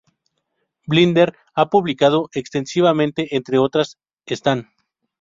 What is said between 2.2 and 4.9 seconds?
extensivamente, entre otras están.